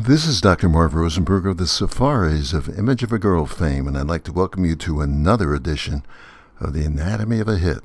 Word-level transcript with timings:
This 0.00 0.26
is 0.26 0.40
Dr. 0.40 0.68
Marv 0.68 0.94
Rosenberg 0.94 1.44
of 1.44 1.56
the 1.56 1.66
Safaris 1.66 2.52
of 2.52 2.68
Image 2.78 3.02
of 3.02 3.12
a 3.12 3.18
Girl 3.18 3.46
fame, 3.46 3.88
and 3.88 3.98
I'd 3.98 4.06
like 4.06 4.22
to 4.24 4.32
welcome 4.32 4.64
you 4.64 4.76
to 4.76 5.00
another 5.00 5.52
edition 5.52 6.04
of 6.60 6.72
The 6.72 6.84
Anatomy 6.84 7.40
of 7.40 7.48
a 7.48 7.58
Hit, 7.58 7.80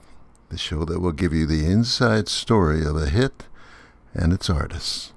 the 0.49 0.57
show 0.59 0.85
that 0.85 0.99
will 0.99 1.11
give 1.11 1.33
you 1.33 1.47
the 1.47 1.65
inside 1.65 2.27
story 2.29 2.85
of 2.85 2.95
a 2.95 3.09
hit 3.09 3.47
and 4.13 4.31
its 4.31 4.47
artists. 4.47 5.13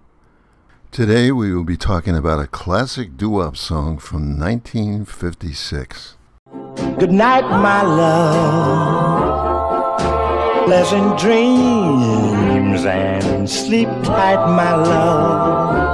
Today 0.91 1.31
we 1.31 1.55
will 1.55 1.65
be 1.65 1.77
talking 1.77 2.17
about 2.17 2.41
a 2.41 2.47
classic 2.47 3.19
doo-wop 3.19 3.59
song 3.59 3.99
from 3.99 4.39
1956. 4.41 6.17
Good 6.99 7.13
night, 7.13 7.43
my 7.43 7.83
love. 7.83 9.37
Pleasant 10.65 11.19
dreams 11.19 12.87
and 12.87 13.51
sleep 13.51 13.89
tight, 14.03 14.47
my 14.57 14.75
love. 14.75 15.86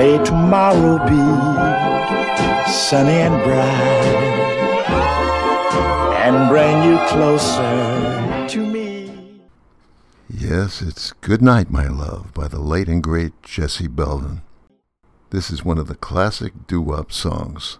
May 0.00 0.16
tomorrow 0.24 0.96
be 1.04 1.20
sunny 2.72 3.20
and 3.20 3.44
bright 3.44 4.86
and 6.24 6.48
bring 6.48 6.82
you 6.84 6.98
closer 7.08 8.48
to 8.48 8.66
me. 8.66 9.42
Yes, 10.26 10.80
it's 10.80 11.12
Good 11.20 11.42
Night, 11.42 11.70
My 11.70 11.86
Love 11.86 12.32
by 12.32 12.48
the 12.48 12.60
late 12.60 12.88
and 12.88 13.02
great 13.02 13.42
Jesse 13.42 13.88
Belvin. 13.88 14.40
This 15.28 15.50
is 15.50 15.66
one 15.66 15.76
of 15.76 15.86
the 15.86 15.94
classic 15.94 16.66
doo-wop 16.66 17.12
songs. 17.12 17.78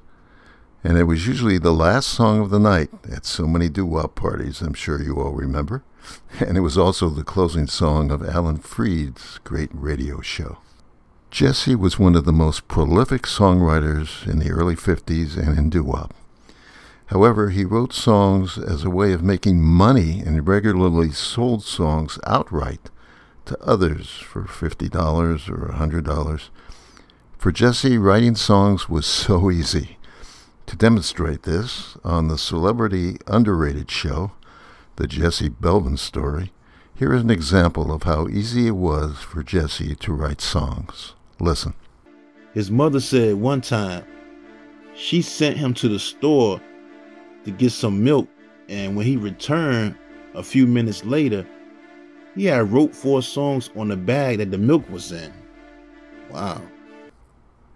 And 0.85 0.99
it 0.99 1.05
was 1.05 1.27
usually 1.27 1.57
the 1.57 1.73
last 1.73 2.09
song 2.09 2.43
of 2.43 2.51
the 2.51 2.61
night 2.61 2.91
at 3.11 3.25
so 3.25 3.47
many 3.47 3.71
doo-wop 3.71 4.15
parties, 4.15 4.61
I'm 4.61 4.75
sure 4.75 5.03
you 5.03 5.17
all 5.17 5.33
remember. 5.33 5.83
And 6.39 6.59
it 6.59 6.61
was 6.61 6.77
also 6.77 7.09
the 7.09 7.25
closing 7.25 7.67
song 7.67 8.11
of 8.11 8.23
Alan 8.23 8.59
Freed's 8.59 9.39
great 9.39 9.71
radio 9.73 10.21
show. 10.21 10.59
Jesse 11.31 11.77
was 11.77 11.97
one 11.97 12.17
of 12.17 12.25
the 12.25 12.33
most 12.33 12.67
prolific 12.67 13.23
songwriters 13.23 14.27
in 14.27 14.41
the 14.41 14.51
early 14.51 14.75
50s 14.75 15.37
and 15.37 15.57
in 15.57 15.71
doo-wop. 15.71 16.13
However, 17.07 17.51
he 17.51 17.65
wrote 17.65 17.93
songs 17.93 18.59
as 18.59 18.83
a 18.83 18.91
way 18.91 19.13
of 19.13 19.23
making 19.23 19.63
money 19.63 20.21
and 20.21 20.47
regularly 20.47 21.13
sold 21.13 21.63
songs 21.63 22.19
outright 22.27 22.91
to 23.47 23.57
others 23.63 24.11
for 24.11 24.43
$50 24.43 25.49
or 25.49 25.73
$100. 25.73 26.49
For 27.39 27.53
Jesse, 27.53 27.97
writing 27.97 28.35
songs 28.35 28.89
was 28.89 29.07
so 29.27 29.53
easy. 29.53 29.99
To 30.67 30.77
demonstrate 30.77 31.45
this, 31.45 31.97
on 32.05 32.27
the 32.27 32.39
celebrity 32.39 33.19
underrated 33.29 33.89
show, 33.89 34.33
The 34.97 35.07
Jesse 35.07 35.49
Belvin 35.49 35.97
Story, 35.97 36.53
here 36.97 37.15
is 37.15 37.23
an 37.23 37.31
example 37.31 37.93
of 37.93 38.03
how 38.03 38.27
easy 38.27 38.67
it 38.67 38.77
was 38.77 39.19
for 39.19 39.45
Jesse 39.45 39.95
to 39.95 40.13
write 40.13 40.41
songs. 40.41 41.15
Listen. 41.41 41.75
His 42.55 42.71
mother 42.71 43.01
said 43.01 43.35
one 43.35 43.61
time 43.61 44.05
she 44.95 45.23
sent 45.23 45.57
him 45.57 45.73
to 45.75 45.89
the 45.89 45.99
store 45.99 46.61
to 47.45 47.51
get 47.51 47.73
some 47.73 48.05
milk, 48.05 48.29
and 48.69 48.97
when 48.97 49.07
he 49.07 49.17
returned 49.17 49.97
a 50.35 50.43
few 50.43 50.67
minutes 50.67 51.05
later, 51.05 51.47
he 52.35 52.45
had 52.45 52.71
wrote 52.71 52.95
four 52.95 53.23
songs 53.23 53.71
on 53.77 53.89
the 53.89 53.97
bag 53.97 54.39
that 54.39 54.51
the 54.51 54.59
milk 54.59 54.89
was 54.91 55.11
in. 55.11 55.33
Wow. 56.31 56.63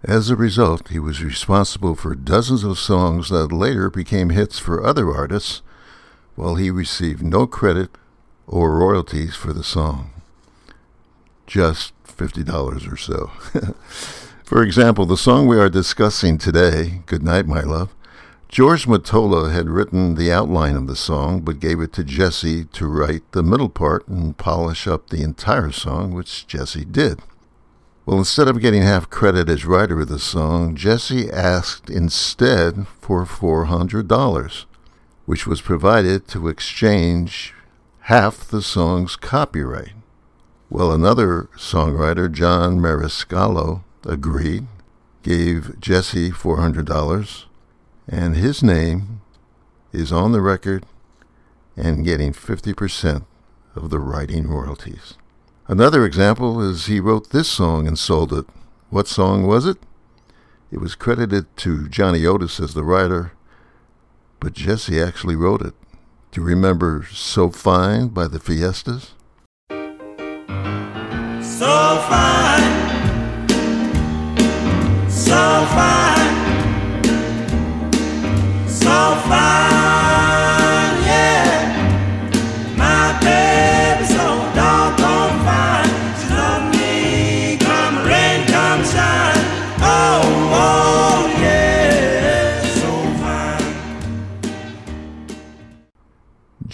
As 0.03 0.29
a 0.29 0.35
result, 0.35 0.89
he 0.89 0.99
was 0.99 1.23
responsible 1.23 1.95
for 1.95 2.13
dozens 2.13 2.63
of 2.63 2.77
songs 2.77 3.29
that 3.29 3.51
later 3.51 3.89
became 3.89 4.29
hits 4.29 4.59
for 4.59 4.85
other 4.85 5.11
artists, 5.11 5.61
while 6.35 6.55
he 6.55 6.69
received 6.69 7.23
no 7.23 7.47
credit 7.47 7.89
or 8.45 8.77
royalties 8.77 9.35
for 9.35 9.51
the 9.51 9.63
song. 9.63 10.11
Just 11.47 11.93
$50 12.05 12.91
or 12.91 12.97
so. 12.97 13.27
For 14.43 14.61
example, 14.61 15.05
the 15.05 15.17
song 15.17 15.47
we 15.47 15.59
are 15.59 15.69
discussing 15.69 16.37
today, 16.37 17.01
Good 17.05 17.23
Night, 17.23 17.47
My 17.47 17.61
Love, 17.61 17.95
George 18.47 18.85
Motola 18.85 19.51
had 19.51 19.69
written 19.69 20.15
the 20.15 20.31
outline 20.31 20.75
of 20.75 20.87
the 20.87 20.95
song, 20.95 21.41
but 21.41 21.59
gave 21.59 21.81
it 21.81 21.91
to 21.93 22.03
Jesse 22.03 22.65
to 22.65 22.87
write 22.87 23.29
the 23.31 23.43
middle 23.43 23.69
part 23.69 24.07
and 24.07 24.37
polish 24.37 24.87
up 24.87 25.09
the 25.09 25.23
entire 25.23 25.71
song, 25.71 26.13
which 26.13 26.47
Jesse 26.47 26.85
did. 26.85 27.19
Well, 28.05 28.19
instead 28.19 28.47
of 28.47 28.61
getting 28.61 28.83
half 28.83 29.09
credit 29.09 29.49
as 29.49 29.65
writer 29.65 29.99
of 30.01 30.09
the 30.09 30.19
song, 30.19 30.75
Jesse 30.75 31.29
asked 31.31 31.89
instead 31.89 32.85
for 32.99 33.25
$400, 33.25 34.65
which 35.25 35.47
was 35.47 35.59
provided 35.59 36.27
to 36.27 36.47
exchange 36.47 37.55
half 38.01 38.47
the 38.47 38.61
song's 38.61 39.15
copyright. 39.15 39.93
Well, 40.69 40.91
another 40.91 41.47
songwriter, 41.55 42.31
John 42.31 42.79
Marascalco, 42.79 43.83
agreed, 44.03 44.65
gave 45.21 45.79
Jesse 45.79 46.31
$400, 46.31 47.45
and 48.07 48.35
his 48.35 48.63
name 48.63 49.21
is 49.91 50.11
on 50.11 50.31
the 50.31 50.41
record 50.41 50.85
and 51.77 52.03
getting 52.03 52.33
50% 52.33 53.25
of 53.75 53.89
the 53.91 53.99
writing 53.99 54.47
royalties. 54.47 55.13
Another 55.67 56.03
example 56.03 56.59
is 56.61 56.85
he 56.85 56.99
wrote 56.99 57.29
this 57.29 57.49
song 57.49 57.87
and 57.87 57.97
sold 57.97 58.33
it. 58.33 58.45
What 58.89 59.07
song 59.07 59.45
was 59.45 59.65
it? 59.65 59.77
It 60.71 60.79
was 60.79 60.95
credited 60.95 61.45
to 61.57 61.87
Johnny 61.87 62.25
Otis 62.25 62.59
as 62.59 62.73
the 62.73 62.83
writer, 62.83 63.33
but 64.39 64.53
Jesse 64.53 64.99
actually 64.99 65.35
wrote 65.35 65.61
it. 65.61 65.75
Do 66.31 66.41
you 66.41 66.47
remember 66.47 67.05
So 67.11 67.49
Fine 67.51 68.09
by 68.09 68.27
the 68.27 68.39
Fiestas? 68.39 69.13
So 71.57 71.65
fine, 72.09 72.64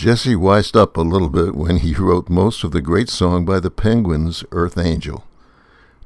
Jesse 0.01 0.35
wised 0.35 0.75
up 0.75 0.97
a 0.97 1.01
little 1.01 1.29
bit 1.29 1.53
when 1.53 1.77
he 1.77 1.93
wrote 1.93 2.27
most 2.27 2.63
of 2.63 2.71
the 2.71 2.81
great 2.81 3.07
song 3.07 3.45
by 3.45 3.59
the 3.59 3.69
Penguins, 3.69 4.43
Earth 4.51 4.75
Angel. 4.75 5.25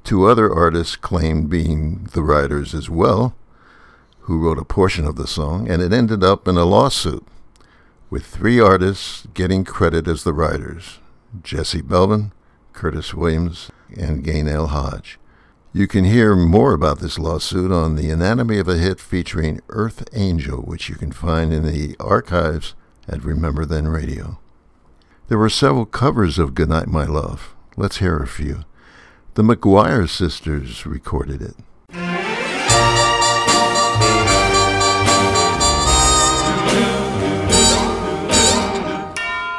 Two 0.03 0.25
other 0.25 0.53
artists 0.53 0.97
claimed 0.97 1.49
being 1.49 2.09
the 2.11 2.21
writers 2.21 2.75
as 2.75 2.89
well, 2.89 3.37
who 4.23 4.37
wrote 4.37 4.59
a 4.59 4.65
portion 4.65 5.07
of 5.07 5.15
the 5.15 5.25
song, 5.25 5.69
and 5.69 5.81
it 5.81 5.93
ended 5.93 6.25
up 6.25 6.45
in 6.45 6.57
a 6.57 6.65
lawsuit, 6.65 7.25
with 8.09 8.25
three 8.25 8.59
artists 8.59 9.29
getting 9.33 9.63
credit 9.63 10.09
as 10.09 10.25
the 10.25 10.33
writers 10.33 10.99
Jesse 11.41 11.81
Belvin, 11.81 12.33
Curtis 12.73 13.13
Williams, 13.13 13.71
and 13.97 14.25
Gaynell 14.25 14.67
Hodge. 14.67 15.17
You 15.71 15.87
can 15.87 16.03
hear 16.03 16.35
more 16.35 16.73
about 16.73 16.99
this 16.99 17.17
lawsuit 17.17 17.71
on 17.71 17.95
The 17.95 18.09
Anatomy 18.09 18.59
of 18.59 18.67
a 18.67 18.75
Hit 18.75 18.99
featuring 18.99 19.61
Earth 19.69 20.03
Angel, 20.11 20.57
which 20.57 20.89
you 20.89 20.95
can 20.95 21.13
find 21.13 21.53
in 21.53 21.63
the 21.63 21.95
archives 21.97 22.75
at 23.07 23.23
Remember 23.23 23.65
Then 23.65 23.87
Radio. 23.87 24.39
There 25.27 25.37
were 25.37 25.49
several 25.49 25.85
covers 25.85 26.37
of 26.37 26.53
Goodnight 26.55 26.87
My 26.87 27.05
Love. 27.05 27.55
Let's 27.77 27.97
hear 27.97 28.17
a 28.17 28.27
few. 28.27 28.63
The 29.33 29.43
McGuire 29.43 30.07
sisters 30.07 30.85
recorded 30.85 31.41
it. 31.41 31.55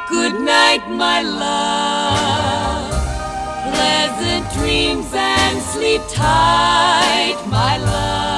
Good 0.09 0.41
night, 0.41 0.89
my 0.89 1.21
love. 1.21 2.91
Pleasant 3.73 4.51
dreams 4.53 5.13
and 5.13 5.61
sleep 5.61 6.01
tight, 6.09 7.37
my 7.49 7.77
love. 7.77 8.36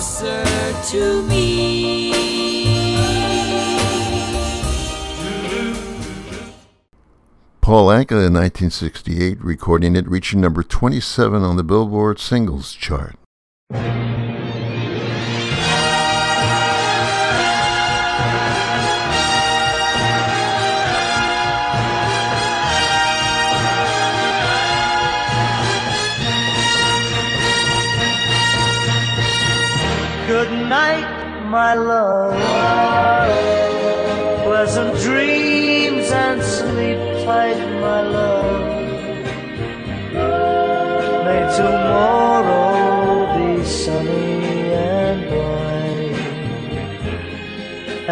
Closer 0.00 0.42
to 0.90 1.22
me. 1.24 2.10
Paul 7.60 7.88
Anka 7.88 8.26
in 8.26 8.32
1968 8.32 9.44
recording 9.44 9.94
it, 9.94 10.08
reaching 10.08 10.40
number 10.40 10.62
27 10.62 11.42
on 11.42 11.56
the 11.56 11.62
Billboard 11.62 12.18
Singles 12.18 12.72
Chart. 12.72 13.16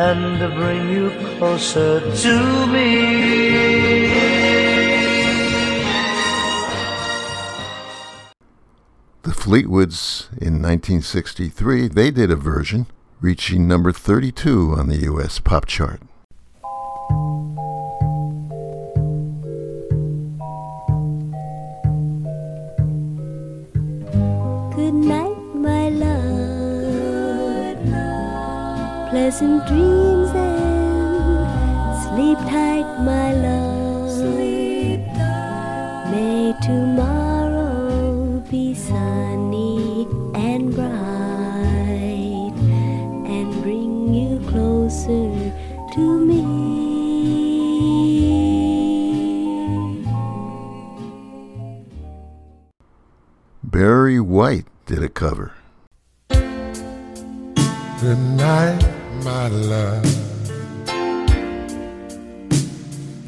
And 0.08 0.54
bring 0.54 0.88
you 0.88 1.10
closer 1.36 2.00
to 2.00 2.66
me. 2.68 4.08
The 9.22 9.32
Fleetwoods 9.32 10.30
in 10.40 10.62
1963, 10.62 11.88
they 11.88 12.10
did 12.10 12.30
a 12.30 12.36
version, 12.36 12.86
reaching 13.20 13.68
number 13.68 13.92
32 13.92 14.74
on 14.78 14.88
the 14.88 14.96
US 15.12 15.40
pop 15.40 15.66
chart. 15.66 16.00
Good 24.74 24.94
night, 24.94 25.37
Pleasant 29.28 29.60
dreams 29.66 30.30
and 30.34 32.02
sleep 32.02 32.38
tight, 32.48 32.88
my 33.04 33.34
love. 33.34 34.10
Sleep 34.10 35.04
tight. 35.04 36.10
May 36.10 36.54
tomorrow 36.62 38.40
be 38.50 38.72
sunny 38.72 40.08
and 40.34 40.74
bright 40.74 42.54
and 43.28 43.62
bring 43.62 44.14
you 44.14 44.40
closer 44.48 45.52
to 45.92 46.20
me. 46.24 46.42
Barry 53.62 54.20
White 54.20 54.64
did 54.86 55.02
a 55.02 55.10
cover. 55.10 55.52
Good 58.00 58.18
night, 58.38 58.97
my 59.24 59.48
love. 59.48 60.04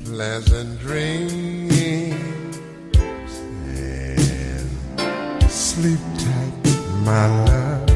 Pleasant 0.05 0.79
dreams 0.81 1.73
and 3.67 4.71
sleep 5.51 5.99
tight, 6.19 6.53
my 7.05 7.27
love. 7.45 7.89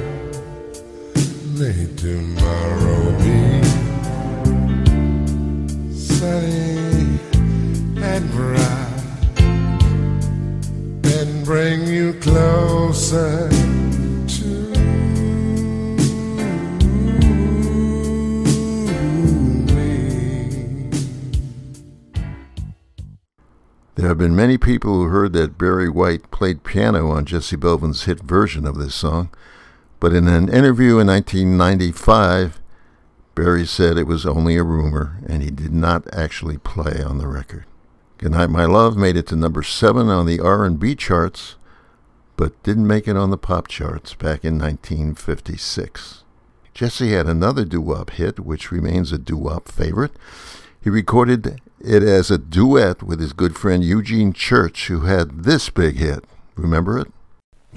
May 1.58 1.86
tomorrow 1.96 3.12
be 3.18 3.62
sunny 5.94 7.18
and 8.02 8.30
bright 8.30 9.40
and 11.04 11.44
bring 11.44 11.86
you 11.86 12.14
closer 12.14 13.48
There 24.04 24.10
have 24.10 24.18
been 24.18 24.36
many 24.36 24.58
people 24.58 24.92
who 24.92 25.04
heard 25.04 25.32
that 25.32 25.56
Barry 25.56 25.88
White 25.88 26.30
played 26.30 26.62
piano 26.62 27.08
on 27.08 27.24
Jesse 27.24 27.56
Belvin's 27.56 28.04
hit 28.04 28.20
version 28.20 28.66
of 28.66 28.76
this 28.76 28.94
song, 28.94 29.30
but 29.98 30.12
in 30.12 30.28
an 30.28 30.50
interview 30.50 30.98
in 30.98 31.06
1995, 31.06 32.60
Barry 33.34 33.64
said 33.64 33.96
it 33.96 34.06
was 34.06 34.26
only 34.26 34.58
a 34.58 34.62
rumor 34.62 35.22
and 35.26 35.42
he 35.42 35.50
did 35.50 35.72
not 35.72 36.06
actually 36.12 36.58
play 36.58 37.02
on 37.02 37.16
the 37.16 37.26
record. 37.26 37.64
Goodnight 38.18 38.50
My 38.50 38.66
Love 38.66 38.94
made 38.94 39.16
it 39.16 39.26
to 39.28 39.36
number 39.36 39.62
7 39.62 40.10
on 40.10 40.26
the 40.26 40.38
R&B 40.38 40.96
charts, 40.96 41.56
but 42.36 42.62
didn't 42.62 42.86
make 42.86 43.08
it 43.08 43.16
on 43.16 43.30
the 43.30 43.38
pop 43.38 43.68
charts 43.68 44.12
back 44.12 44.44
in 44.44 44.58
1956. 44.58 46.24
Jesse 46.74 47.12
had 47.12 47.26
another 47.26 47.64
doo-wop 47.64 48.10
hit, 48.10 48.38
which 48.38 48.70
remains 48.70 49.12
a 49.12 49.18
doo-wop 49.18 49.66
favorite. 49.66 50.12
He 50.78 50.90
recorded 50.90 51.62
it 51.86 52.02
as 52.02 52.30
a 52.30 52.38
duet 52.38 53.02
with 53.02 53.20
his 53.20 53.32
good 53.32 53.56
friend 53.56 53.84
Eugene 53.84 54.32
Church, 54.32 54.86
who 54.86 55.00
had 55.00 55.44
this 55.44 55.68
big 55.68 55.96
hit. 55.96 56.24
Remember 56.56 56.98
it? 56.98 57.08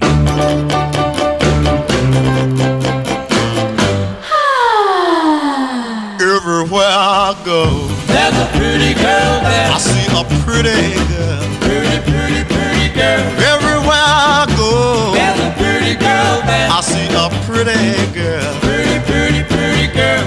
Everywhere 6.20 6.88
I 6.88 7.36
go, 7.44 7.86
There's 8.08 8.34
a 8.34 8.48
pretty 8.56 8.94
girl 8.94 9.40
there. 9.44 9.68
I 9.70 9.78
see 9.78 10.06
a 10.08 10.24
pretty 10.42 10.96
girl. 11.12 11.44
Pretty, 11.60 11.98
pretty, 12.08 12.42
pretty 12.48 12.88
girl. 12.96 13.24
Everywhere 13.44 13.92
I 13.92 14.46
go, 14.56 15.12
There's 15.12 15.40
a 15.40 15.52
pretty 15.60 15.94
girl 16.00 16.40
there. 16.48 16.68
I 16.72 16.80
see 16.80 17.08
a 17.12 17.28
pretty 17.44 18.08
girl. 18.16 18.54
Pretty, 18.64 18.98
pretty, 19.04 19.42
pretty 19.44 19.92
girl. 19.92 20.24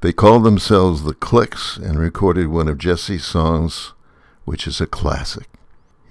They 0.00 0.12
called 0.12 0.44
themselves 0.44 1.02
the 1.02 1.12
Cliques 1.12 1.76
and 1.76 1.98
recorded 1.98 2.46
one 2.46 2.68
of 2.68 2.78
Jesse's 2.78 3.24
songs, 3.24 3.92
which 4.44 4.68
is 4.68 4.80
a 4.80 4.86
classic. 4.86 5.48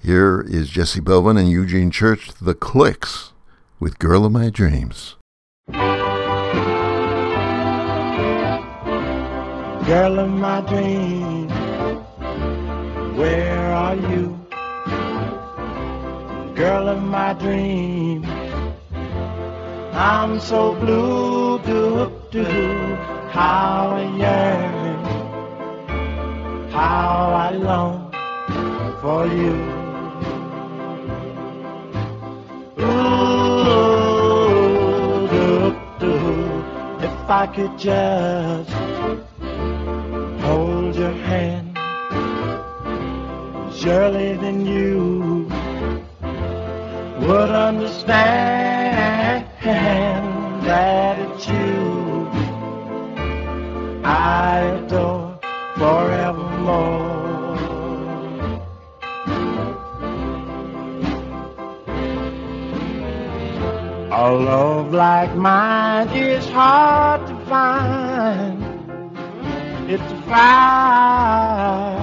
Here 0.04 0.42
is 0.42 0.68
Jesse 0.70 1.00
Belvin 1.00 1.40
and 1.40 1.50
Eugene 1.50 1.90
Church, 1.90 2.34
the 2.42 2.54
Cliques, 2.54 3.32
with 3.80 3.98
Girl 3.98 4.26
of 4.26 4.34
My 4.34 4.50
Dreams. 4.50 5.16
Girl 9.88 10.20
of 10.20 10.30
my 10.30 10.60
dreams, 10.68 11.54
where 13.18 13.74
are 13.74 13.96
you? 13.96 14.38
Girl 16.56 16.90
of 16.90 17.02
my 17.02 17.32
dreams, 17.36 18.28
I'm 20.02 20.40
so 20.40 20.74
blue, 20.76 21.60
do, 21.60 22.10
do, 22.32 22.46
how 23.32 23.98
I 23.98 24.04
yearn, 24.16 25.04
how 26.72 27.34
I 27.34 27.52
long 27.52 28.10
for 29.02 29.28
you. 29.28 29.56
Ooh, 32.80 33.60
if 37.04 37.30
I 37.30 37.46
could 37.54 37.78
just 37.78 38.72
hold 40.46 40.96
your 40.96 41.12
hand. 41.28 41.78
Surely 43.76 44.38
then 44.38 44.66
you 44.66 45.52
would 47.28 47.52
understand 47.52 48.69
like 65.00 65.34
mine 65.34 66.10
is 66.10 66.46
hard 66.50 67.26
to 67.26 67.36
find. 67.46 68.62
It's 69.90 70.04
a 70.04 70.22
fire, 70.24 71.96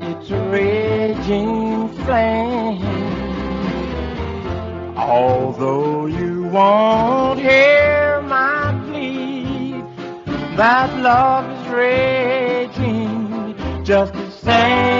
it's 0.00 0.28
a 0.30 0.40
raging 0.50 1.88
flame. 2.02 2.82
Although 4.96 6.06
you 6.06 6.42
won't 6.46 7.38
hear 7.38 8.20
my 8.22 8.74
plea, 8.86 9.84
that 10.56 10.90
love 10.98 11.46
is 11.56 11.68
raging 11.72 13.54
just 13.84 14.12
the 14.12 14.28
same. 14.32 14.99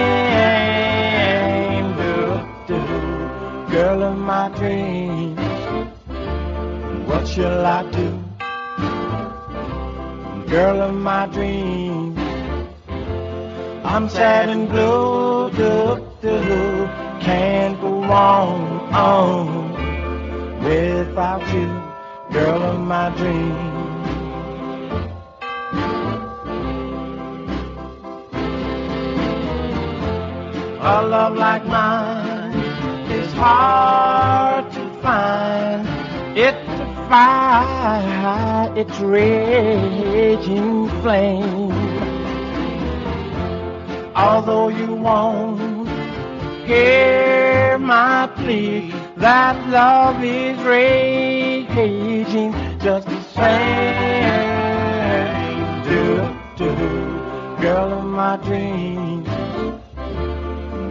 Shall 7.31 7.65
I 7.65 7.83
do? 7.91 8.09
Girl 10.49 10.81
of 10.81 10.93
my 10.93 11.27
dreams. 11.27 12.19
I'm 13.85 14.09
sad 14.09 14.49
and 14.49 14.67
blue, 14.67 15.49
do, 15.51 16.05
do, 16.21 16.37
can't 17.21 17.79
go 17.79 18.03
on, 18.03 18.93
on 18.93 20.63
without 20.63 21.41
you, 21.53 21.69
girl 22.33 22.61
of 22.63 22.79
my 22.81 23.09
dreams. 23.15 23.77
A 30.83 31.01
love 31.13 31.35
like 31.35 31.65
mine 31.65 32.55
is 33.09 33.31
hard 33.33 34.71
to 34.73 35.01
find. 35.01 35.87
It's 36.37 36.60
fight 37.11 38.71
its 38.77 38.97
raging 39.01 40.87
flame. 41.01 41.73
Although 44.15 44.69
you 44.69 44.93
won't 44.93 45.89
hear 46.65 47.77
my 47.79 48.27
plea, 48.37 48.93
that 49.17 49.57
love 49.67 50.23
is 50.23 50.57
raging 50.63 52.53
just 52.79 53.07
the 53.09 53.21
same. 53.35 54.71
Do, 55.87 56.03
do, 56.59 56.69
girl 57.61 57.89
of 57.99 58.05
my 58.05 58.37
dreams, 58.37 59.27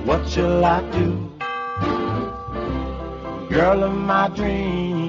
what 0.06 0.28
shall 0.28 0.64
I 0.76 0.80
do? 0.98 1.08
Girl 3.48 3.84
of 3.84 3.94
my 3.94 4.28
dreams, 4.28 4.99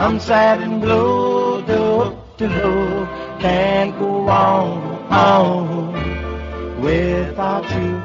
I'm 0.00 0.20
sad 0.20 0.62
and 0.62 0.80
blue, 0.80 1.60
do, 1.62 2.16
do, 2.36 2.48
can't 3.40 3.98
go 3.98 4.28
on, 4.28 5.12
on 5.12 6.80
without 6.80 7.68
you, 7.72 8.00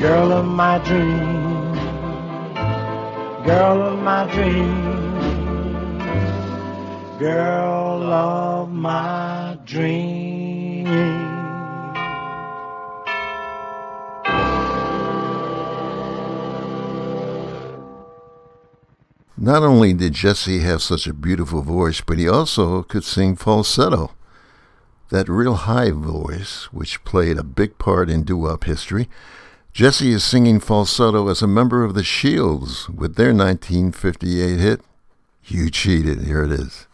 girl 0.00 0.30
of 0.30 0.44
my 0.44 0.78
dreams, 0.78 1.78
girl 3.44 3.82
of 3.82 3.98
my 3.98 4.24
dreams, 4.32 5.18
girl 7.18 8.04
of 8.04 8.70
my 8.70 9.58
dreams. 9.64 10.21
Not 19.42 19.64
only 19.64 19.92
did 19.92 20.12
Jesse 20.12 20.60
have 20.60 20.82
such 20.82 21.08
a 21.08 21.12
beautiful 21.12 21.62
voice, 21.62 22.00
but 22.00 22.16
he 22.16 22.28
also 22.28 22.84
could 22.84 23.02
sing 23.02 23.34
falsetto. 23.34 24.12
That 25.10 25.28
real 25.28 25.54
high 25.54 25.90
voice, 25.90 26.68
which 26.70 27.02
played 27.02 27.36
a 27.36 27.42
big 27.42 27.76
part 27.76 28.08
in 28.08 28.22
doo-wop 28.22 28.62
history. 28.62 29.08
Jesse 29.72 30.12
is 30.12 30.22
singing 30.22 30.60
falsetto 30.60 31.26
as 31.26 31.42
a 31.42 31.48
member 31.48 31.82
of 31.82 31.94
the 31.94 32.04
Shields 32.04 32.88
with 32.88 33.16
their 33.16 33.34
1958 33.34 34.60
hit, 34.60 34.80
You 35.46 35.70
Cheated. 35.70 36.22
Here 36.22 36.44
it 36.44 36.52
is. 36.52 36.86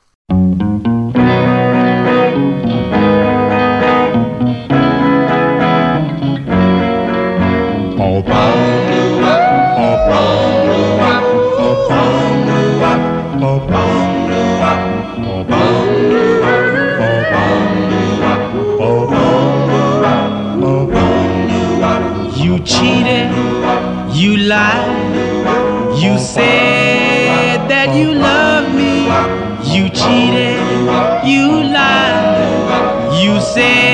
Said 26.39 27.69
that 27.69 27.89
you 27.97 28.15
love 28.15 28.67
me. 28.81 28.95
You 29.75 29.89
cheated, 29.91 30.61
you 31.31 31.45
lied, 31.75 33.23
you 33.23 33.41
said 33.41 33.88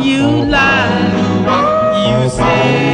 you 0.00 0.44
lie. 0.44 2.22
you 2.22 2.30
said 2.30 2.91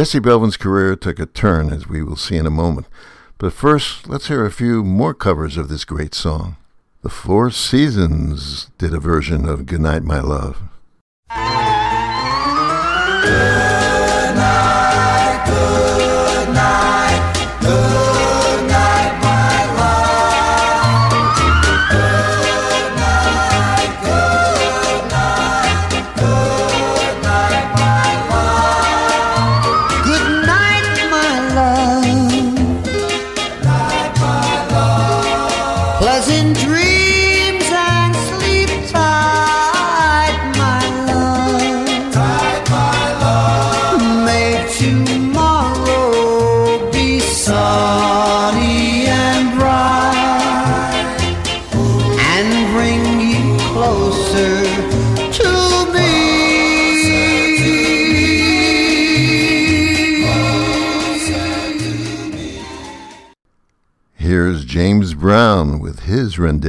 Jesse 0.00 0.18
Belvin's 0.18 0.56
career 0.56 0.96
took 0.96 1.18
a 1.18 1.26
turn, 1.26 1.70
as 1.70 1.86
we 1.86 2.02
will 2.02 2.16
see 2.16 2.36
in 2.36 2.46
a 2.46 2.50
moment. 2.50 2.86
But 3.36 3.52
first, 3.52 4.08
let's 4.08 4.28
hear 4.28 4.46
a 4.46 4.50
few 4.50 4.82
more 4.82 5.12
covers 5.12 5.58
of 5.58 5.68
this 5.68 5.84
great 5.84 6.14
song. 6.14 6.56
The 7.02 7.10
Four 7.10 7.50
Seasons 7.50 8.70
did 8.78 8.94
a 8.94 8.98
version 8.98 9.46
of 9.46 9.66
Goodnight, 9.66 10.02
My 10.02 10.20
Love. 10.20 10.56
Good 15.44 15.89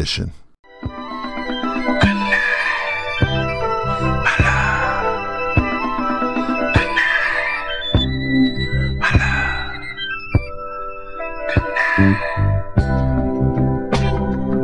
his 0.02 0.20
rendition. 0.20 0.32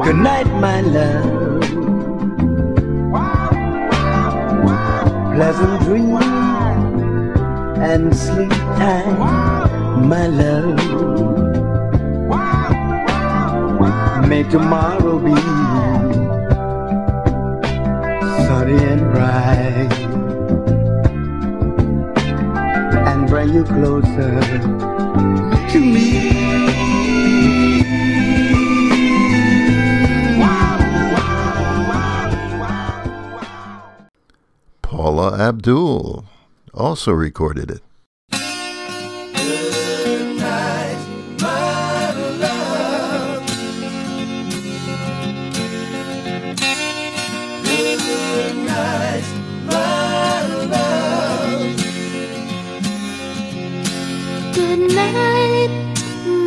Good 0.03 0.15
night, 0.15 0.48
my 0.62 0.82
love. 0.82 1.62
Pleasant 5.36 5.82
dreams 5.84 6.25
and 7.77 8.15
sleep 8.15 8.50
tight, 8.50 10.00
my 10.01 10.27
love. 10.27 10.97
May 14.27 14.43
tomorrow 14.43 15.19
be 15.19 15.34
sunny 18.46 18.77
and 18.84 19.01
bright 19.13 19.93
and 23.07 23.27
bring 23.29 23.53
you 23.53 23.63
closer 23.63 24.41
to 25.72 25.79
me. 25.79 26.27
Paula 34.81 35.38
Abdul 35.39 36.25
also 36.74 37.13
recorded 37.13 37.72
it. 37.72 37.87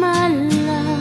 My 0.01 0.29
love 0.29 1.01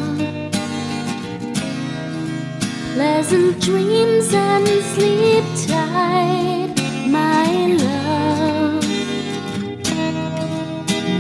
pleasant 3.00 3.62
dreams 3.62 4.34
and 4.34 4.68
sleep 4.94 5.46
tight, 5.68 6.74
my 7.08 7.48
love. 7.86 8.84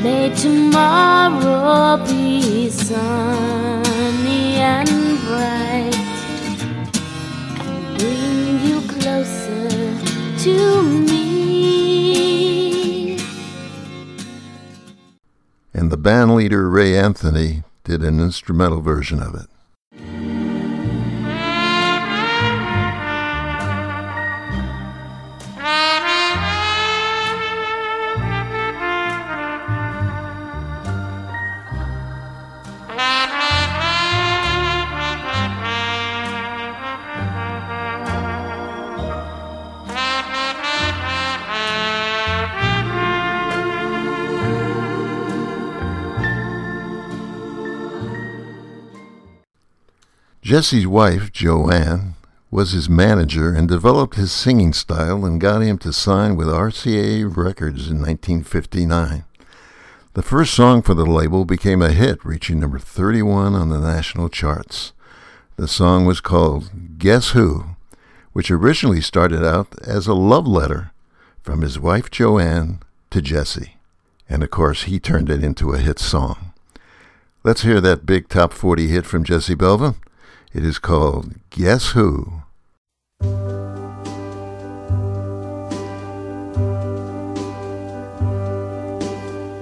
May 0.04 0.34
tomorrow 0.36 2.04
be 2.06 2.70
sunny 2.70 4.56
and 4.56 4.90
bright 5.26 5.96
and 7.60 7.98
bring 7.98 8.60
you 8.68 8.82
closer 8.88 9.70
to 10.44 10.84
me. 10.84 11.09
Band 16.10 16.34
leader 16.34 16.68
Ray 16.68 16.98
Anthony 16.98 17.62
did 17.84 18.02
an 18.02 18.20
instrumental 18.20 18.82
version 18.82 19.22
of 19.22 19.36
it. 19.36 19.46
Jesse's 50.50 50.88
wife, 50.88 51.32
Joanne, 51.32 52.16
was 52.50 52.72
his 52.72 52.90
manager 52.90 53.54
and 53.54 53.68
developed 53.68 54.16
his 54.16 54.32
singing 54.32 54.74
style 54.74 55.24
and 55.24 55.40
got 55.40 55.62
him 55.62 55.78
to 55.78 55.94
sign 55.94 56.36
with 56.36 56.48
RCA 56.48 57.26
Records 57.38 57.88
in 57.88 57.98
1959. 57.98 59.26
The 60.16 60.24
first 60.24 60.56
song 60.56 60.82
for 60.82 60.96
the 60.96 61.06
label 61.06 61.46
became 61.46 61.84
a 61.84 61.92
hit, 61.92 62.26
reaching 62.26 62.60
number 62.60 62.80
31 62.80 63.54
on 63.54 63.70
the 63.70 63.78
national 63.78 64.28
charts. 64.28 64.92
The 65.56 65.68
song 65.68 66.06
was 66.06 66.20
called 66.20 66.98
Guess 66.98 67.34
Who, 67.34 67.76
which 68.34 68.50
originally 68.50 69.02
started 69.02 69.46
out 69.46 69.80
as 69.84 70.08
a 70.08 70.16
love 70.16 70.48
letter 70.48 70.90
from 71.44 71.62
his 71.62 71.78
wife 71.78 72.10
Joanne 72.10 72.80
to 73.12 73.22
Jesse. 73.22 73.76
And 74.28 74.42
of 74.42 74.50
course, 74.50 74.86
he 74.86 75.00
turned 75.00 75.30
it 75.30 75.44
into 75.44 75.74
a 75.74 75.78
hit 75.78 76.00
song. 76.00 76.54
Let's 77.44 77.62
hear 77.62 77.80
that 77.82 78.08
big 78.08 78.30
top 78.30 78.52
40 78.52 78.88
hit 78.88 79.06
from 79.06 79.24
Jesse 79.24 79.54
Belvin. 79.54 79.94
It 80.52 80.66
is 80.66 80.80
called 80.80 81.36
Guess 81.52 81.90
Who? 81.92 82.42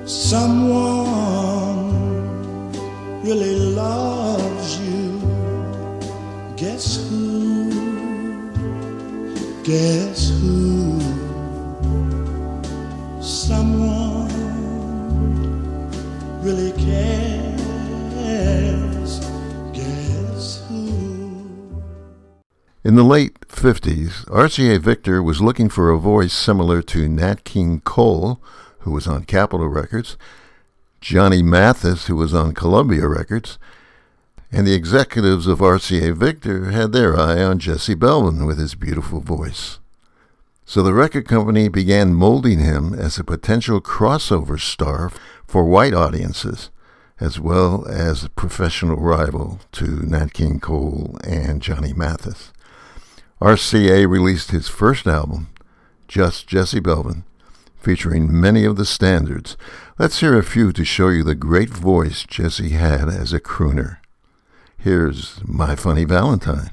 Someone 0.06 1.92
really 3.22 3.60
loves 3.76 4.80
you. 4.80 5.20
Guess 6.56 7.10
who? 7.10 7.70
Guess 9.64 10.30
who? 10.40 10.87
The 22.98 23.04
late 23.04 23.40
50s, 23.42 24.26
RCA 24.26 24.80
Victor 24.80 25.22
was 25.22 25.40
looking 25.40 25.70
for 25.70 25.92
a 25.92 26.00
voice 26.00 26.34
similar 26.34 26.82
to 26.82 27.08
Nat 27.08 27.44
King 27.44 27.80
Cole, 27.82 28.42
who 28.80 28.92
was 28.92 29.06
on 29.06 29.26
Capitol 29.26 29.68
Records, 29.68 30.18
Johnny 31.00 31.44
Mathis, 31.44 32.08
who 32.08 32.16
was 32.16 32.34
on 32.34 32.56
Columbia 32.56 33.08
Records, 33.08 33.60
and 34.52 34.66
the 34.66 34.74
executives 34.74 35.46
of 35.46 35.60
RCA 35.60 36.16
Victor 36.16 36.72
had 36.72 36.92
their 36.92 37.16
eye 37.16 37.44
on 37.44 37.60
Jesse 37.60 37.94
Belvin 37.94 38.48
with 38.48 38.58
his 38.58 38.74
beautiful 38.74 39.20
voice. 39.20 39.78
So 40.66 40.82
the 40.82 40.96
record 40.96 41.28
company 41.28 41.68
began 41.70 42.16
molding 42.16 42.58
him 42.58 42.96
as 42.96 43.20
a 43.20 43.24
potential 43.24 43.80
crossover 43.80 44.60
star 44.60 45.12
for 45.46 45.66
white 45.66 45.94
audiences, 45.94 46.72
as 47.20 47.40
well 47.40 47.88
as 47.88 48.24
a 48.24 48.30
professional 48.30 48.98
rival 48.98 49.60
to 49.74 49.86
Nat 50.04 50.34
King 50.34 50.60
Cole 50.60 51.20
and 51.24 51.62
Johnny 51.62 51.94
Mathis. 51.94 52.54
RCA 53.42 54.10
released 54.10 54.50
his 54.50 54.68
first 54.68 55.06
album, 55.06 55.50
Just 56.08 56.48
Jesse 56.48 56.80
Belvin, 56.80 57.24
featuring 57.80 58.42
many 58.42 58.66
of 58.66 58.78
the 58.78 58.86
standards. 58.86 59.56
Let's 60.00 60.22
hear 60.22 60.38
a 60.38 60.44
few 60.44 60.72
to 60.72 60.84
show 60.84 61.10
you 61.10 61.24
the 61.24 61.36
great 61.36 61.70
voice 61.70 62.24
Jesse 62.24 62.70
had 62.70 63.10
as 63.10 63.34
a 63.34 63.40
crooner. 63.40 63.98
Here's 64.80 65.40
My 65.46 65.76
Funny 65.76 66.04
Valentine. 66.04 66.72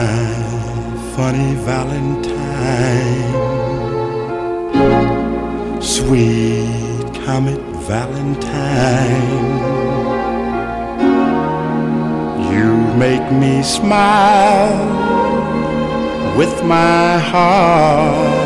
funny 1.16 1.55
Valentine, 1.64 2.08
sweet 6.09 7.05
comet 7.27 7.61
Valentine, 7.85 9.29
you 12.51 12.73
make 12.97 13.31
me 13.31 13.62
smile 13.62 14.79
with 16.38 16.64
my 16.64 17.18
heart. 17.18 18.38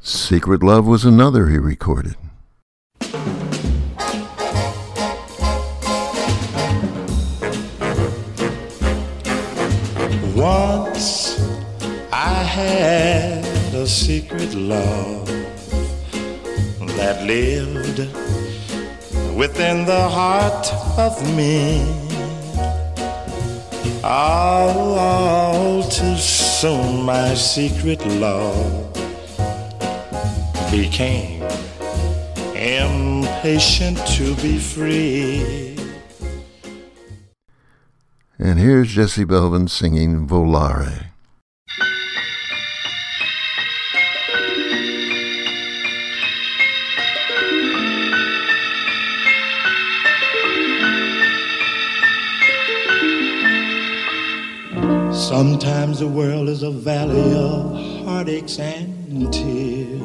Secret 0.00 0.62
Love 0.62 0.86
was 0.86 1.04
another 1.04 1.48
he 1.48 1.58
recorded. 1.58 2.16
Once 10.38 11.36
I 12.12 12.32
had 12.44 13.44
a 13.74 13.84
secret 13.88 14.54
love 14.54 15.26
that 16.96 17.24
lived 17.26 17.98
within 19.36 19.84
the 19.84 20.08
heart 20.08 20.72
of 20.96 21.20
me. 21.36 21.82
All, 24.04 24.96
all 24.96 25.82
too 25.82 26.16
soon, 26.16 27.02
my 27.02 27.34
secret 27.34 28.06
love 28.06 28.92
became 30.70 31.42
impatient 32.54 33.98
to 34.14 34.36
be 34.36 34.56
free. 34.60 35.77
And 38.40 38.60
here's 38.60 38.92
Jesse 38.92 39.24
Belvin 39.24 39.68
singing 39.68 40.28
Volare. 40.28 41.06
Sometimes 55.12 55.98
the 55.98 56.06
world 56.06 56.48
is 56.48 56.62
a 56.62 56.70
valley 56.70 57.34
of 57.34 58.04
heartaches 58.04 58.60
and 58.60 59.32
tears. 59.32 60.00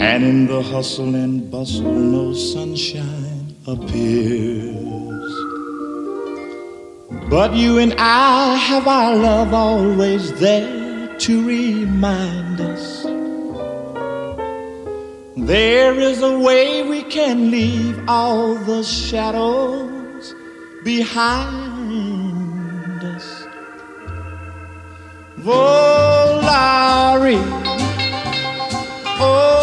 And 0.00 0.24
in 0.24 0.46
the 0.46 0.62
hustle 0.62 1.14
and 1.14 1.50
bustle, 1.50 1.92
no 1.92 2.32
sunshine 2.32 3.31
appears. 3.66 5.32
But 7.30 7.54
you 7.54 7.78
and 7.78 7.94
I 7.96 8.56
have 8.56 8.88
our 8.88 9.14
love 9.16 9.54
always 9.54 10.32
there 10.40 11.16
to 11.18 11.46
remind 11.46 12.60
us. 12.60 13.04
There 15.36 15.94
is 15.94 16.22
a 16.22 16.38
way 16.38 16.82
we 16.82 17.02
can 17.02 17.50
leave 17.50 17.98
all 18.08 18.54
the 18.54 18.82
shadows 18.82 20.34
behind 20.84 21.82
us. 23.02 23.46
Volare, 25.38 27.38
oh, 29.18 29.61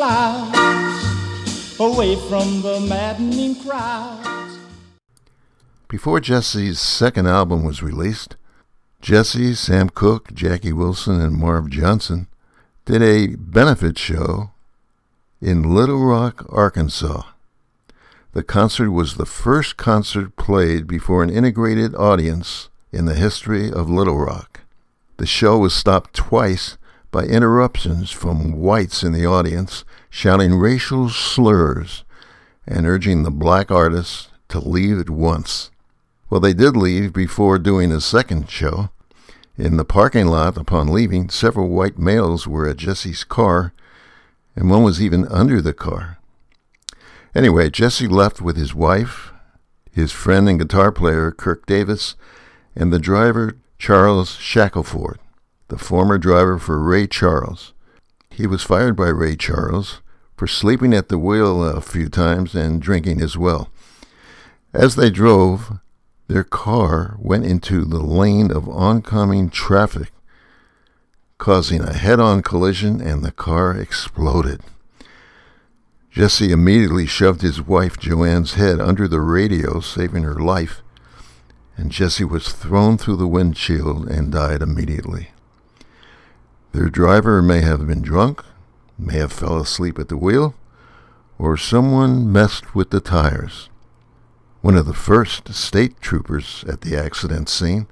clouds, 0.00 1.78
away 1.78 2.16
from 2.16 2.62
the 2.62 2.80
maddening 2.88 3.54
crowds. 3.54 4.58
Before 5.88 6.20
Jesse's 6.20 6.80
second 6.80 7.26
album 7.26 7.64
was 7.64 7.82
released, 7.82 8.36
Jesse, 9.02 9.54
Sam 9.54 9.90
Cooke, 9.90 10.32
Jackie 10.32 10.72
Wilson, 10.72 11.20
and 11.20 11.36
Marv 11.36 11.68
Johnson 11.68 12.28
did 12.86 13.02
a 13.02 13.36
benefit 13.36 13.98
show 13.98 14.52
in 15.42 15.74
Little 15.74 16.02
Rock, 16.02 16.46
Arkansas. 16.48 17.24
The 18.32 18.42
concert 18.42 18.92
was 18.92 19.16
the 19.16 19.26
first 19.26 19.76
concert 19.76 20.34
played 20.36 20.86
before 20.86 21.22
an 21.22 21.28
integrated 21.28 21.94
audience 21.94 22.70
in 22.90 23.04
the 23.04 23.14
history 23.14 23.70
of 23.70 23.90
Little 23.90 24.16
Rock. 24.16 24.60
The 25.18 25.26
show 25.26 25.58
was 25.58 25.74
stopped 25.74 26.14
twice 26.14 26.78
by 27.10 27.24
interruptions 27.24 28.10
from 28.10 28.52
whites 28.52 29.02
in 29.02 29.12
the 29.12 29.26
audience 29.26 29.84
shouting 30.08 30.54
racial 30.54 31.08
slurs 31.08 32.04
and 32.66 32.86
urging 32.86 33.22
the 33.22 33.30
black 33.30 33.70
artists 33.70 34.28
to 34.48 34.58
leave 34.58 34.98
at 34.98 35.10
once. 35.10 35.70
Well, 36.28 36.40
they 36.40 36.54
did 36.54 36.76
leave 36.76 37.12
before 37.12 37.58
doing 37.58 37.90
a 37.90 38.00
second 38.00 38.50
show. 38.50 38.90
In 39.56 39.76
the 39.76 39.84
parking 39.84 40.26
lot 40.26 40.56
upon 40.56 40.88
leaving, 40.88 41.28
several 41.28 41.68
white 41.68 41.98
males 41.98 42.46
were 42.46 42.68
at 42.68 42.76
Jesse's 42.76 43.24
car, 43.24 43.72
and 44.54 44.70
one 44.70 44.82
was 44.82 45.02
even 45.02 45.26
under 45.28 45.60
the 45.60 45.74
car. 45.74 46.18
Anyway, 47.34 47.70
Jesse 47.70 48.08
left 48.08 48.40
with 48.40 48.56
his 48.56 48.74
wife, 48.74 49.32
his 49.92 50.12
friend 50.12 50.48
and 50.48 50.58
guitar 50.58 50.92
player 50.92 51.30
Kirk 51.30 51.66
Davis, 51.66 52.14
and 52.74 52.92
the 52.92 52.98
driver 52.98 53.56
Charles 53.78 54.36
Shackelford, 54.36 55.18
the 55.70 55.78
former 55.78 56.18
driver 56.18 56.58
for 56.58 56.78
Ray 56.78 57.06
Charles. 57.06 57.72
He 58.28 58.46
was 58.46 58.62
fired 58.62 58.96
by 58.96 59.08
Ray 59.08 59.36
Charles 59.36 60.02
for 60.36 60.46
sleeping 60.46 60.92
at 60.92 61.08
the 61.08 61.18
wheel 61.18 61.64
a 61.64 61.80
few 61.80 62.08
times 62.08 62.54
and 62.54 62.82
drinking 62.82 63.22
as 63.22 63.38
well. 63.38 63.70
As 64.74 64.96
they 64.96 65.10
drove, 65.10 65.78
their 66.26 66.44
car 66.44 67.16
went 67.20 67.46
into 67.46 67.84
the 67.84 68.02
lane 68.02 68.50
of 68.50 68.68
oncoming 68.68 69.48
traffic, 69.48 70.10
causing 71.38 71.82
a 71.82 71.92
head 71.92 72.18
on 72.18 72.42
collision, 72.42 73.00
and 73.00 73.24
the 73.24 73.32
car 73.32 73.76
exploded. 73.76 74.60
Jesse 76.10 76.50
immediately 76.50 77.06
shoved 77.06 77.42
his 77.42 77.62
wife 77.62 77.96
Joanne's 77.96 78.54
head 78.54 78.80
under 78.80 79.06
the 79.06 79.20
radio, 79.20 79.78
saving 79.78 80.24
her 80.24 80.34
life, 80.34 80.82
and 81.76 81.92
Jesse 81.92 82.24
was 82.24 82.52
thrown 82.52 82.98
through 82.98 83.16
the 83.16 83.28
windshield 83.28 84.08
and 84.08 84.32
died 84.32 84.62
immediately. 84.62 85.30
Their 86.72 86.88
driver 86.88 87.42
may 87.42 87.62
have 87.62 87.86
been 87.86 88.02
drunk, 88.02 88.44
may 88.98 89.16
have 89.16 89.32
fell 89.32 89.58
asleep 89.58 89.98
at 89.98 90.08
the 90.08 90.16
wheel, 90.16 90.54
or 91.38 91.56
someone 91.56 92.30
messed 92.30 92.74
with 92.74 92.90
the 92.90 93.00
tires. 93.00 93.68
One 94.60 94.76
of 94.76 94.86
the 94.86 94.94
first 94.94 95.52
state 95.54 96.00
troopers 96.00 96.64
at 96.68 96.82
the 96.82 96.96
accident 96.96 97.48
scene 97.48 97.86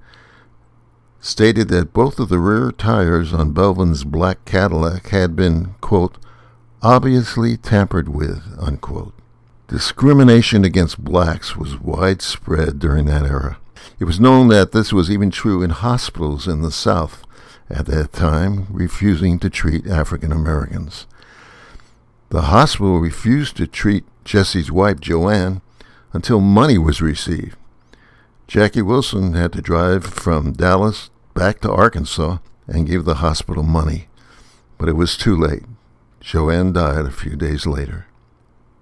stated 1.20 1.68
that 1.68 1.92
both 1.92 2.20
of 2.20 2.28
the 2.28 2.38
rear 2.38 2.70
tires 2.70 3.32
on 3.32 3.52
Belvin's 3.52 4.04
black 4.04 4.44
Cadillac 4.44 5.08
had 5.08 5.34
been, 5.34 5.74
quote, 5.80 6.18
obviously 6.82 7.56
tampered 7.56 8.08
with, 8.08 8.42
unquote. 8.58 9.14
Discrimination 9.66 10.64
against 10.64 11.02
blacks 11.02 11.56
was 11.56 11.80
widespread 11.80 12.78
during 12.78 13.06
that 13.06 13.24
era. 13.24 13.58
It 13.98 14.04
was 14.04 14.20
known 14.20 14.48
that 14.48 14.72
this 14.72 14.92
was 14.92 15.10
even 15.10 15.30
true 15.30 15.62
in 15.62 15.70
hospitals 15.70 16.46
in 16.46 16.62
the 16.62 16.70
South 16.70 17.24
at 17.70 17.86
that 17.86 18.12
time, 18.12 18.66
refusing 18.70 19.38
to 19.38 19.50
treat 19.50 19.86
African 19.86 20.32
Americans. 20.32 21.06
The 22.30 22.42
hospital 22.42 22.98
refused 22.98 23.56
to 23.56 23.66
treat 23.66 24.04
Jesse's 24.24 24.70
wife, 24.70 25.00
Joanne, 25.00 25.62
until 26.12 26.40
money 26.40 26.78
was 26.78 27.00
received. 27.00 27.56
Jackie 28.46 28.82
Wilson 28.82 29.34
had 29.34 29.52
to 29.52 29.62
drive 29.62 30.04
from 30.04 30.52
Dallas 30.52 31.10
back 31.34 31.60
to 31.60 31.72
Arkansas 31.72 32.38
and 32.66 32.86
give 32.86 33.04
the 33.04 33.16
hospital 33.16 33.62
money, 33.62 34.08
but 34.76 34.88
it 34.88 34.96
was 34.96 35.16
too 35.16 35.36
late. 35.36 35.64
Joanne 36.20 36.72
died 36.72 37.04
a 37.04 37.10
few 37.10 37.36
days 37.36 37.66
later. 37.66 38.06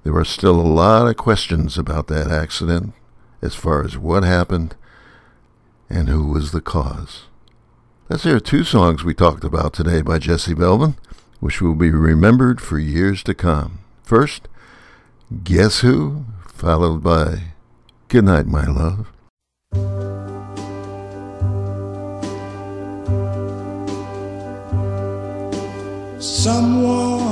There 0.05 0.16
are 0.16 0.25
still 0.25 0.61
a 0.61 0.62
lot 0.62 1.09
of 1.09 1.16
questions 1.16 1.77
about 1.77 2.07
that 2.09 2.31
accident 2.31 2.94
as 3.42 3.55
far 3.55 3.85
as 3.85 3.99
what 3.99 4.22
happened 4.22 4.77
and 5.90 6.09
who 6.09 6.27
was 6.29 6.53
the 6.53 6.61
cause. 6.61 7.25
Let's 8.09 8.23
hear 8.23 8.38
two 8.38 8.62
songs 8.62 9.03
we 9.03 9.14
talked 9.14 9.42
about 9.42 9.73
today 9.73 10.01
by 10.01 10.21
Jesse 10.21 10.55
Belvin, 10.55 10.95
which 11.40 11.61
will 11.61 11.75
be 11.75 11.90
remembered 11.90 12.61
for 12.61 12.79
years 12.79 13.25
to 13.25 13.35
come. 13.35 13.81
First, 14.05 14.47
Guess 15.42 15.81
Who 15.81 16.25
followed 16.47 17.03
by 17.03 17.55
Good 18.07 18.23
Night, 18.23 18.47
My 18.47 18.64
Love. 18.64 19.11
Someone 26.23 27.27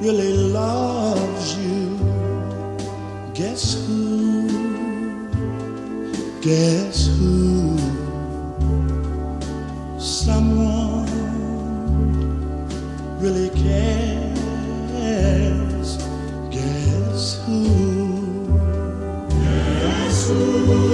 really 0.00 0.32
loves 0.32 1.58
you. 1.58 1.98
Guess 3.34 3.84
who? 3.84 4.48
Guess 6.40 7.08
who? 7.18 7.69
Someone 10.00 11.04
really 13.20 13.50
cares. 13.50 14.38
Guess 16.50 17.44
who? 17.44 18.48
Guess 19.28 20.28
who? 20.28 20.89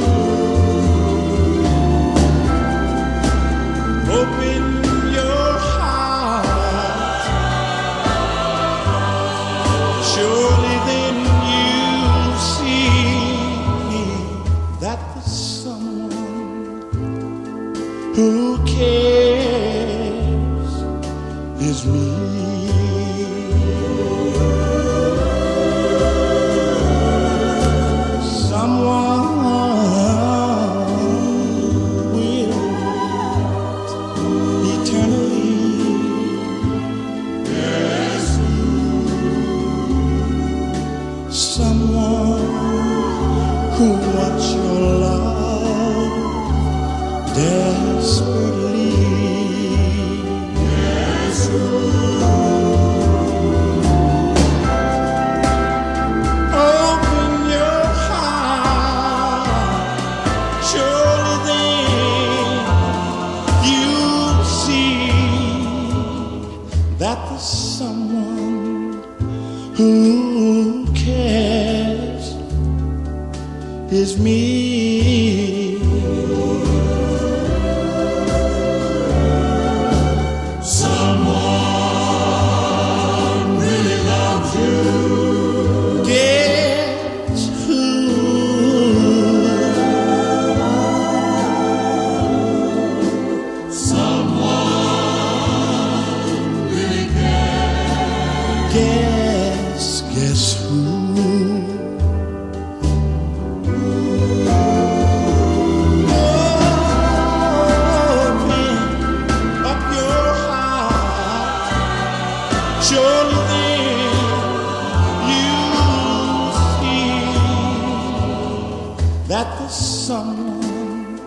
That 119.28 119.58
the 119.58 119.68
someone 119.68 121.18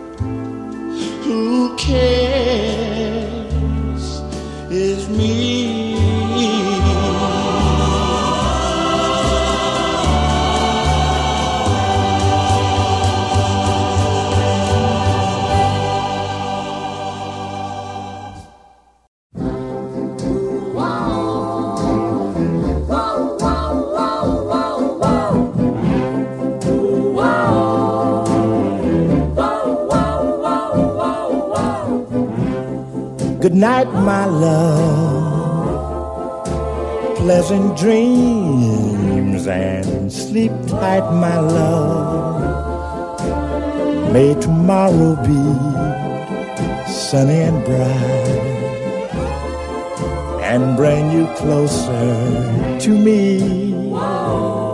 who 1.24 1.76
cares 1.76 3.20
is 4.72 5.10
me. 5.10 5.69
Night, 33.60 33.92
my 33.92 34.26
love. 34.26 35.36
Pleasant 37.18 37.78
dreams 37.78 39.48
and 39.48 40.12
sleep 40.12 40.52
tight, 40.68 41.12
my 41.12 41.38
love. 41.40 42.40
May 44.14 44.34
tomorrow 44.40 45.16
be 45.28 45.42
sunny 46.90 47.42
and 47.50 47.66
bright 47.66 48.40
and 50.42 50.78
bring 50.78 51.12
you 51.12 51.28
closer 51.36 52.80
to 52.80 52.90
me. 52.90 53.40
Before 53.90 54.69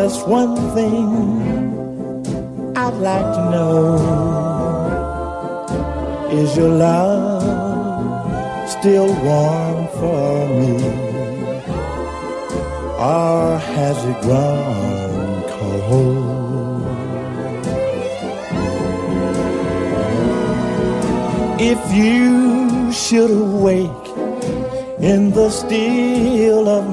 just 0.00 0.26
one 0.26 0.56
thing 0.74 1.08
I'd 2.76 2.98
like 3.10 3.28
to 3.36 3.42
know. 3.54 3.78
Is 6.32 6.56
your 6.56 6.70
love 6.70 7.42
still 8.68 9.06
warm 9.28 9.78
for 9.98 10.48
me? 10.58 10.74
Or 13.12 13.56
has 13.76 13.96
it 14.10 14.18
grown 14.22 15.42
cold? 15.54 16.82
If 21.72 21.80
you 21.94 22.90
should 22.92 23.30
awake 23.30 24.06
in 24.98 25.30
the 25.30 25.50
still 25.50 26.68
of 26.68 26.84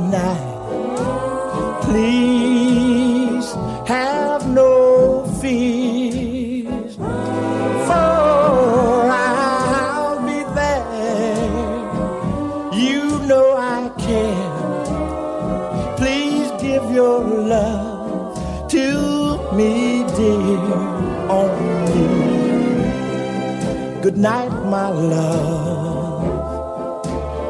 Good 24.11 24.19
night, 24.19 24.51
my 24.65 24.89
love. 24.89 26.27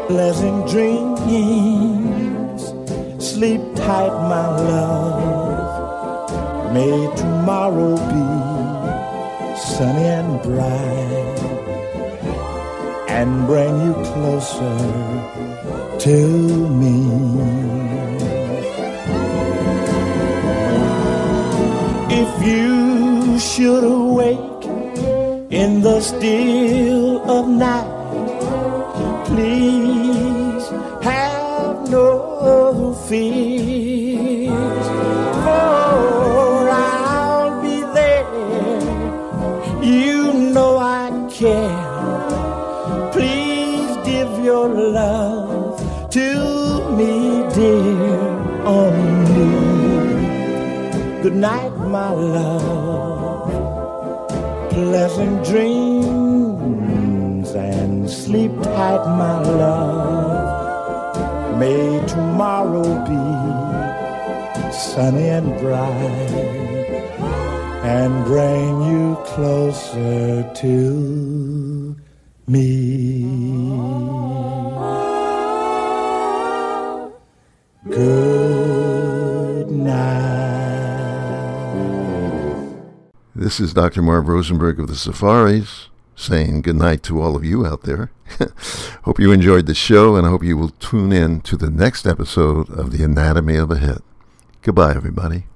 Pleasant 0.07 0.69
dreams 0.69 2.61
sleep 3.17 3.61
tight, 3.73 4.13
my 4.29 4.47
love. 4.69 6.31
May 6.71 7.09
tomorrow 7.15 7.95
be 8.13 8.25
sunny 9.57 10.05
and 10.05 10.39
bright 10.43 11.39
and 13.09 13.47
bring 13.47 13.81
you 13.81 13.93
closer 14.13 14.77
to 15.97 16.15
me. 16.81 16.95
If 22.21 22.31
you 22.45 23.39
should 23.39 23.83
awake 23.83 24.50
in 25.61 25.81
the 25.81 26.01
still 26.01 27.21
of 27.29 27.47
night, 27.47 27.91
please 29.27 30.65
have 31.03 31.87
no 31.87 32.95
fears, 33.07 34.87
for 35.45 36.69
I'll 36.69 37.61
be 37.61 37.77
there. 37.99 38.25
You 39.83 40.33
know 40.55 40.79
I 40.79 41.05
care. 41.29 43.11
Please 43.11 43.91
give 44.09 44.31
your 44.43 44.67
love 44.67 45.77
to 46.17 46.27
me, 46.97 47.13
dear, 47.53 48.19
only. 48.79 49.51
Good 51.21 51.35
night, 51.35 51.73
my 51.77 52.09
love. 52.09 53.10
Pleasant 54.81 55.45
dreams 55.45 57.51
and 57.51 58.09
sleep 58.09 58.51
tight, 58.63 59.05
my 59.05 59.39
love. 59.43 61.59
May 61.59 62.03
tomorrow 62.07 62.81
be 63.05 63.13
sunny 64.73 65.29
and 65.29 65.55
bright 65.59 66.33
and 67.85 68.25
bring 68.25 68.81
you 68.89 69.15
closer 69.23 70.51
to 70.51 71.95
me. 72.47 74.30
This 83.51 83.59
is 83.59 83.73
Dr. 83.73 84.01
Marv 84.01 84.29
Rosenberg 84.29 84.79
of 84.79 84.87
the 84.87 84.95
Safaris 84.95 85.89
saying 86.15 86.61
goodnight 86.61 87.03
to 87.03 87.21
all 87.21 87.35
of 87.35 87.43
you 87.43 87.65
out 87.65 87.81
there. 87.81 88.09
hope 89.03 89.19
you 89.19 89.33
enjoyed 89.33 89.65
the 89.65 89.73
show, 89.73 90.15
and 90.15 90.25
I 90.25 90.29
hope 90.29 90.41
you 90.41 90.55
will 90.55 90.69
tune 90.69 91.11
in 91.11 91.41
to 91.41 91.57
the 91.57 91.69
next 91.69 92.07
episode 92.07 92.69
of 92.69 92.93
The 92.93 93.03
Anatomy 93.03 93.57
of 93.57 93.69
a 93.69 93.77
Hit. 93.77 94.03
Goodbye, 94.61 94.95
everybody. 94.95 95.47